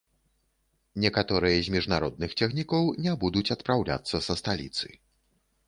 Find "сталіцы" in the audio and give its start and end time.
4.43-4.87